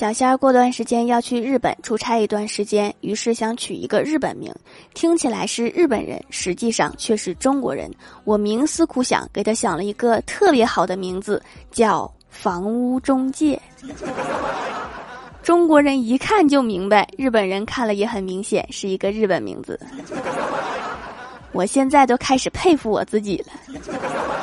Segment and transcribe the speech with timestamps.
[0.00, 4.50] 小仙儿过段时间要去日本出差一段时间于是想取一个日本名。
[4.94, 7.90] 听起来是日本人实际上却是中国人。
[8.24, 13.60] 我冥思苦想给他想了一个特别好的名字叫房屋中介。
[15.42, 19.78] 中国人一看就明白日本人看了也很明显是一个日本名字。
[21.52, 24.39] 我现在都开始佩服我自己了。